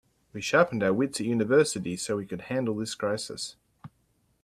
[0.33, 3.55] We sharpened our wits at university so we could handle this crisis.